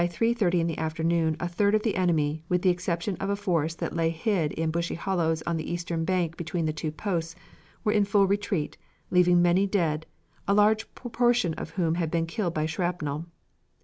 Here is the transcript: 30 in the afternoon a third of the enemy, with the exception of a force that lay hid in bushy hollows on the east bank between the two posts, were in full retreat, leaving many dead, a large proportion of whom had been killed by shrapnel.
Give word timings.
30 0.03 0.59
in 0.61 0.65
the 0.65 0.79
afternoon 0.79 1.37
a 1.39 1.47
third 1.47 1.75
of 1.75 1.83
the 1.83 1.95
enemy, 1.95 2.43
with 2.49 2.63
the 2.63 2.71
exception 2.71 3.15
of 3.17 3.29
a 3.29 3.35
force 3.35 3.75
that 3.75 3.95
lay 3.95 4.09
hid 4.09 4.51
in 4.53 4.71
bushy 4.71 4.95
hollows 4.95 5.43
on 5.43 5.57
the 5.57 5.71
east 5.71 5.91
bank 6.07 6.35
between 6.35 6.65
the 6.65 6.73
two 6.73 6.91
posts, 6.91 7.35
were 7.83 7.91
in 7.91 8.03
full 8.03 8.25
retreat, 8.25 8.79
leaving 9.11 9.43
many 9.43 9.67
dead, 9.67 10.07
a 10.47 10.55
large 10.55 10.91
proportion 10.95 11.53
of 11.53 11.69
whom 11.77 11.93
had 12.01 12.09
been 12.09 12.25
killed 12.25 12.51
by 12.51 12.65
shrapnel. 12.65 13.27